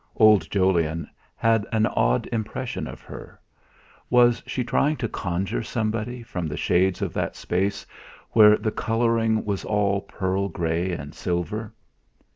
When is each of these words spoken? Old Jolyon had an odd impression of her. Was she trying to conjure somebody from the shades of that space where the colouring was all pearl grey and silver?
Old 0.15 0.49
Jolyon 0.49 1.07
had 1.35 1.67
an 1.71 1.85
odd 1.85 2.25
impression 2.31 2.87
of 2.87 3.01
her. 3.01 3.39
Was 4.09 4.41
she 4.47 4.63
trying 4.63 4.95
to 4.97 5.07
conjure 5.07 5.61
somebody 5.61 6.23
from 6.23 6.47
the 6.47 6.57
shades 6.57 7.03
of 7.03 7.13
that 7.13 7.35
space 7.35 7.85
where 8.31 8.57
the 8.57 8.71
colouring 8.71 9.45
was 9.45 9.63
all 9.63 10.01
pearl 10.01 10.49
grey 10.49 10.91
and 10.91 11.13
silver? 11.13 11.71